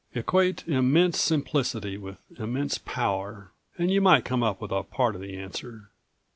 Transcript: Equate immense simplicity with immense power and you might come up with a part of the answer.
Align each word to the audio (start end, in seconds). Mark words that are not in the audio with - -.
Equate 0.15 0.67
immense 0.67 1.21
simplicity 1.21 1.95
with 1.95 2.17
immense 2.39 2.79
power 2.79 3.51
and 3.77 3.91
you 3.91 4.01
might 4.01 4.25
come 4.25 4.41
up 4.41 4.59
with 4.59 4.71
a 4.71 4.81
part 4.81 5.13
of 5.13 5.21
the 5.21 5.37
answer. 5.37 5.91